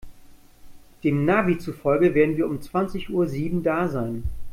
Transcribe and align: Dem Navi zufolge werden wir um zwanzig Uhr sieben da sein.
Dem 1.03 1.25
Navi 1.25 1.59
zufolge 1.59 2.15
werden 2.15 2.35
wir 2.35 2.47
um 2.47 2.59
zwanzig 2.59 3.11
Uhr 3.11 3.27
sieben 3.27 3.61
da 3.61 3.87
sein. 3.87 4.23